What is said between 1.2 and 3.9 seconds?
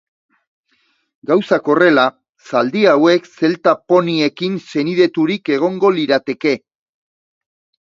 Gauzak horrela, zaldi hauek zelta